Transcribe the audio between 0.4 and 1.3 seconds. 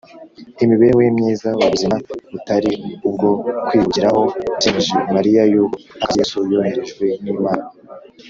Imibereho ye